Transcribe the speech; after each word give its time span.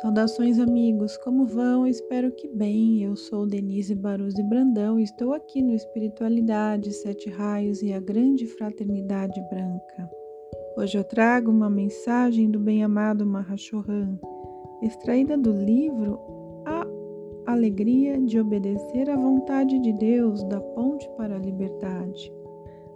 Saudações, 0.00 0.60
amigos, 0.60 1.16
como 1.16 1.44
vão? 1.44 1.84
Espero 1.84 2.30
que 2.30 2.46
bem. 2.46 3.02
Eu 3.02 3.16
sou 3.16 3.44
Denise 3.44 3.96
Baruzzi 3.96 4.44
Brandão 4.44 4.96
e 4.96 5.02
estou 5.02 5.32
aqui 5.32 5.60
no 5.60 5.74
Espiritualidade, 5.74 6.92
Sete 6.92 7.28
Raios 7.28 7.82
e 7.82 7.92
a 7.92 7.98
Grande 7.98 8.46
Fraternidade 8.46 9.40
Branca. 9.50 10.08
Hoje 10.76 10.96
eu 10.96 11.02
trago 11.02 11.50
uma 11.50 11.68
mensagem 11.68 12.48
do 12.48 12.60
bem-amado 12.60 13.26
Mahashohan, 13.26 14.16
extraída 14.80 15.36
do 15.36 15.50
livro 15.50 16.20
A 16.64 17.52
Alegria 17.52 18.20
de 18.20 18.38
Obedecer 18.38 19.10
à 19.10 19.16
Vontade 19.16 19.80
de 19.80 19.92
Deus 19.94 20.44
da 20.44 20.60
Ponte 20.60 21.10
para 21.16 21.34
a 21.34 21.40
Liberdade. 21.40 22.32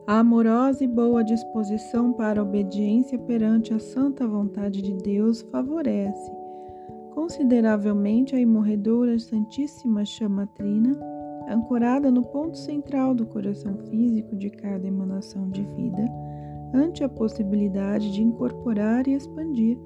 A 0.07 0.21
amorosa 0.21 0.85
e 0.85 0.87
boa 0.87 1.25
disposição 1.25 2.13
para 2.13 2.41
a 2.41 2.45
obediência 2.45 3.19
perante 3.19 3.75
a 3.75 3.81
santa 3.81 4.25
vontade 4.25 4.81
de 4.81 4.95
Deus 4.95 5.43
favorece 5.43 6.42
consideravelmente 7.15 8.35
a 8.35 8.41
imorredora 8.41 9.19
Santíssima 9.19 10.05
Chama 10.05 10.47
Trina, 10.49 10.99
ancorada 11.49 12.11
no 12.11 12.23
ponto 12.23 12.57
central 12.57 13.15
do 13.15 13.27
coração 13.27 13.77
físico 13.89 14.37
de 14.37 14.51
cada 14.51 14.87
emanação 14.87 15.51
de 15.51 15.63
vida, 15.63 16.09
ante 16.75 17.05
a 17.05 17.09
possibilidade 17.09 18.13
de 18.13 18.23
incorporar 18.23 19.07
e 19.07 19.15
expandir 19.15 19.79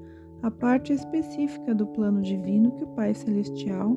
a 0.43 0.51
parte 0.51 0.93
específica 0.93 1.75
do 1.75 1.87
plano 1.87 2.23
divino 2.23 2.73
que 2.73 2.85
o 2.85 2.89
Pai 2.89 3.15
Celestial 3.15 3.97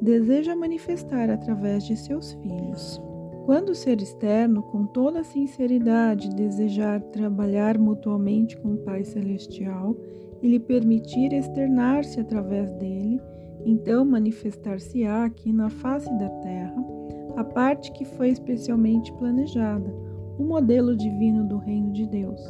deseja 0.00 0.56
manifestar 0.56 1.30
através 1.30 1.84
de 1.84 1.96
seus 1.96 2.32
filhos. 2.34 3.00
Quando 3.46 3.70
o 3.70 3.74
ser 3.74 4.00
externo, 4.00 4.62
com 4.62 4.84
toda 4.86 5.24
sinceridade, 5.24 6.34
desejar 6.34 7.00
trabalhar 7.00 7.78
mutuamente 7.78 8.56
com 8.58 8.74
o 8.74 8.78
Pai 8.78 9.04
Celestial 9.04 9.96
e 10.42 10.48
lhe 10.48 10.58
permitir 10.58 11.32
externar-se 11.32 12.20
através 12.20 12.70
dele, 12.72 13.20
então 13.64 14.04
manifestar-se-á 14.04 15.24
aqui 15.24 15.52
na 15.52 15.68
face 15.68 16.08
da 16.18 16.28
terra 16.40 16.90
a 17.36 17.44
parte 17.44 17.92
que 17.92 18.04
foi 18.04 18.28
especialmente 18.28 19.12
planejada, 19.14 19.90
o 20.38 20.44
modelo 20.44 20.96
divino 20.96 21.46
do 21.46 21.58
reino 21.58 21.92
de 21.92 22.06
Deus, 22.06 22.40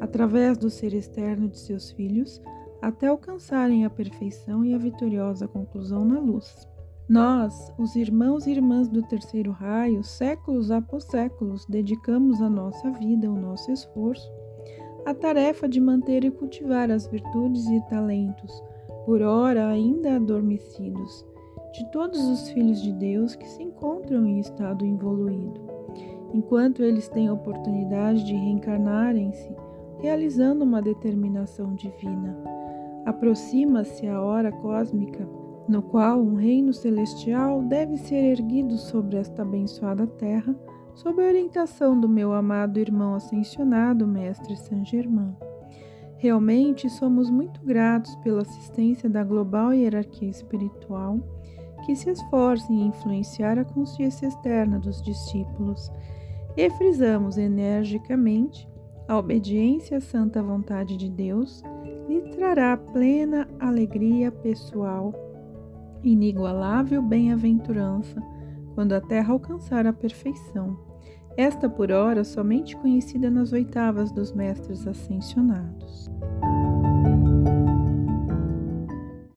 através 0.00 0.58
do 0.58 0.70
ser 0.70 0.92
externo 0.92 1.48
de 1.48 1.58
seus 1.58 1.90
filhos, 1.90 2.40
até 2.80 3.08
alcançarem 3.08 3.84
a 3.84 3.90
perfeição 3.90 4.64
e 4.64 4.74
a 4.74 4.78
vitoriosa 4.78 5.48
conclusão 5.48 6.04
na 6.04 6.18
luz. 6.18 6.66
Nós, 7.08 7.72
os 7.78 7.94
irmãos 7.96 8.46
e 8.46 8.50
irmãs 8.50 8.88
do 8.88 9.02
terceiro 9.02 9.52
raio, 9.52 10.02
séculos 10.02 10.70
após 10.70 11.04
séculos, 11.04 11.66
dedicamos 11.66 12.40
a 12.40 12.48
nossa 12.48 12.90
vida, 12.92 13.30
o 13.30 13.38
nosso 13.38 13.70
esforço 13.70 14.30
a 15.04 15.12
tarefa 15.12 15.68
de 15.68 15.80
manter 15.80 16.24
e 16.24 16.30
cultivar 16.30 16.90
as 16.90 17.06
virtudes 17.06 17.66
e 17.66 17.80
talentos, 17.88 18.62
por 19.04 19.20
ora 19.20 19.68
ainda 19.68 20.16
adormecidos, 20.16 21.26
de 21.72 21.90
todos 21.90 22.24
os 22.24 22.48
filhos 22.50 22.80
de 22.80 22.92
Deus 22.92 23.34
que 23.34 23.46
se 23.46 23.62
encontram 23.62 24.26
em 24.26 24.38
estado 24.38 24.86
involuído, 24.86 25.60
enquanto 26.32 26.82
eles 26.82 27.08
têm 27.08 27.28
a 27.28 27.32
oportunidade 27.32 28.24
de 28.24 28.34
reencarnarem-se, 28.34 29.54
realizando 30.00 30.64
uma 30.64 30.80
determinação 30.80 31.74
divina. 31.74 32.36
Aproxima-se 33.04 34.06
a 34.06 34.22
hora 34.22 34.50
cósmica, 34.50 35.28
no 35.68 35.82
qual 35.82 36.20
um 36.20 36.34
reino 36.34 36.72
celestial 36.72 37.62
deve 37.62 37.96
ser 37.98 38.22
erguido 38.24 38.76
sobre 38.76 39.18
esta 39.18 39.42
abençoada 39.42 40.06
terra 40.06 40.54
sob 40.94 41.22
a 41.22 41.26
orientação 41.26 41.98
do 41.98 42.08
meu 42.08 42.32
amado 42.32 42.78
irmão 42.78 43.14
ascensionado, 43.14 44.06
Mestre 44.06 44.56
Saint 44.56 44.88
Germain. 44.88 45.36
Realmente 46.16 46.88
somos 46.88 47.28
muito 47.28 47.60
gratos 47.64 48.14
pela 48.16 48.42
assistência 48.42 49.10
da 49.10 49.22
global 49.22 49.74
hierarquia 49.74 50.30
espiritual 50.30 51.18
que 51.84 51.94
se 51.94 52.10
esforça 52.10 52.72
em 52.72 52.86
influenciar 52.86 53.58
a 53.58 53.64
consciência 53.64 54.26
externa 54.26 54.78
dos 54.78 55.02
discípulos 55.02 55.90
e 56.56 56.70
frisamos 56.70 57.36
energicamente 57.36 58.66
a 59.06 59.18
obediência 59.18 59.98
à 59.98 60.00
santa 60.00 60.42
vontade 60.42 60.96
de 60.96 61.10
Deus 61.10 61.62
lhe 62.08 62.22
trará 62.30 62.76
plena 62.76 63.46
alegria 63.60 64.30
pessoal, 64.30 65.12
inigualável 66.02 67.02
bem-aventurança 67.02 68.22
quando 68.74 68.92
a 68.92 69.00
terra 69.00 69.32
alcançar 69.32 69.86
a 69.86 69.92
perfeição, 69.92 70.78
esta 71.36 71.68
por 71.68 71.90
ora 71.90 72.22
somente 72.24 72.76
conhecida 72.76 73.30
nas 73.30 73.52
oitavas 73.52 74.12
dos 74.12 74.32
mestres 74.32 74.86
ascensionados. 74.86 76.10